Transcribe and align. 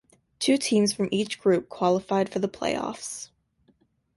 Two 0.39 0.57
teams 0.57 0.93
from 0.93 1.09
each 1.11 1.39
group 1.39 1.69
qualified 1.69 2.27
for 2.27 2.39
the 2.39 2.49
playoffs. 2.49 3.29